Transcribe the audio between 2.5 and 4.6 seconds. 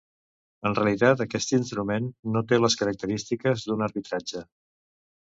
té les característiques d'un arbitratge.